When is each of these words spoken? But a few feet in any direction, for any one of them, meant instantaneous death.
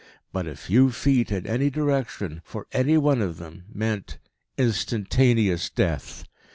But 0.33 0.47
a 0.47 0.55
few 0.55 0.89
feet 0.89 1.31
in 1.31 1.45
any 1.45 1.69
direction, 1.69 2.41
for 2.43 2.65
any 2.71 2.97
one 2.97 3.21
of 3.21 3.37
them, 3.37 3.65
meant 3.71 4.17
instantaneous 4.57 5.69
death. 5.69 6.23